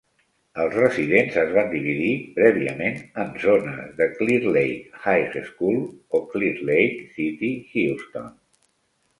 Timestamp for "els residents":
0.61-1.35